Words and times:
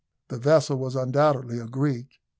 The 0.29 0.39
vessel 0.39 0.77
was 0.79 0.95
undoubtedly 0.95 1.59
a 1.59 1.67
Greek. 1.67 2.07